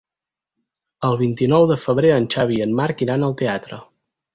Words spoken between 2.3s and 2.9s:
Xavi i en